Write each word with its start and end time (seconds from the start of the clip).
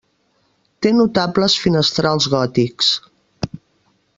Té 0.85 0.93
notables 0.99 1.57
finestrals 1.65 2.29
gòtics. 2.35 2.91